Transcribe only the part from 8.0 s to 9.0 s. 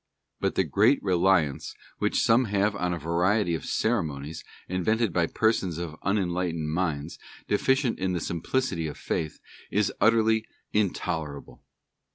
the simplicity of